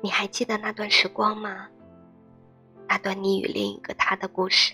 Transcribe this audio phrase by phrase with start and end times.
[0.00, 1.68] 你还记得那段时光吗？
[2.86, 4.72] 那段你与另一个他的故事。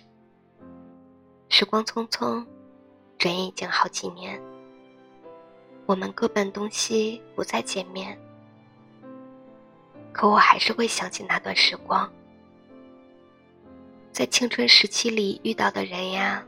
[1.48, 2.44] 时光匆匆，
[3.16, 4.40] 转眼已经好几年。
[5.86, 8.18] 我们各奔东西，不再见面。
[10.12, 12.10] 可我还是会想起那段时光，
[14.12, 16.44] 在青春时期里遇到的人呀，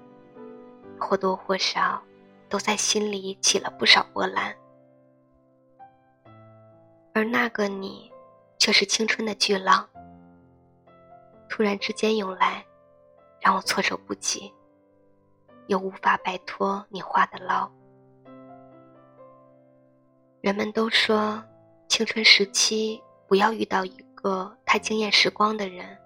[0.99, 2.03] 或多或少
[2.49, 4.54] 都在心里起了不少波澜。
[7.13, 8.11] 而那个你，
[8.59, 9.89] 却是青春的巨浪，
[11.49, 12.65] 突然之间涌来，
[13.41, 14.53] 让我措手不及，
[15.69, 17.71] 又无法摆脱你画的牢。
[20.41, 21.43] 人们都说，
[21.89, 25.96] 青春时期不要遇到一个太惊艳时光的人，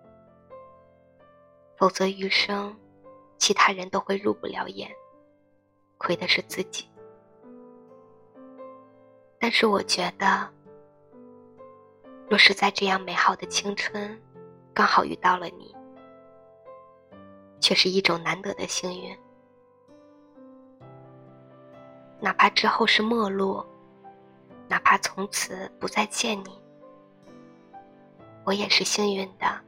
[1.77, 2.77] 否则余生，
[3.39, 4.91] 其他人都会入不了眼，
[5.98, 6.89] 亏的是自己。
[9.39, 10.51] 但是我觉得。
[12.31, 14.17] 若是在这样美好的青春，
[14.73, 15.75] 刚好遇到了你，
[17.59, 19.19] 却是一种难得的幸运。
[22.20, 23.67] 哪怕之后是陌路，
[24.69, 26.62] 哪怕从此不再见你，
[28.45, 29.61] 我也是幸运的。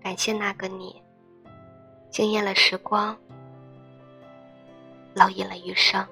[0.00, 1.00] 感谢那个你，
[2.10, 3.16] 惊艳了时光，
[5.14, 6.04] 烙印了余生。